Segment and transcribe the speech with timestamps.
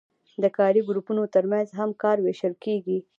[0.43, 2.97] د کاري ګروپونو ترمنځ هم کار ویشل کیږي.